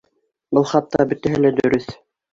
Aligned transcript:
Был 0.57 0.65
хатта 0.71 1.05
бөтәһе 1.13 1.43
лә 1.45 1.55
дөрөҫ! 1.61 1.91